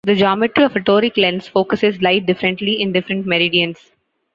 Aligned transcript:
The 0.03 0.15
geometry 0.15 0.63
of 0.63 0.75
a 0.75 0.79
toric 0.79 1.15
lens 1.15 1.47
focuses 1.47 2.01
light 2.01 2.25
differently 2.25 2.81
in 2.81 2.91
different 2.91 3.27
meridians. 3.27 3.91